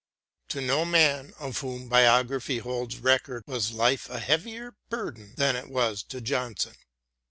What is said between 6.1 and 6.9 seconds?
Johnson.